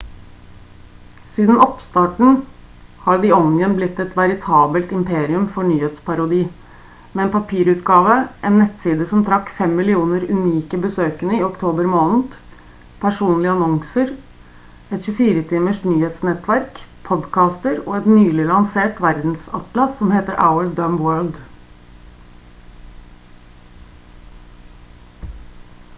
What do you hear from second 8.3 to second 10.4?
en nettside som trakk 5 000 000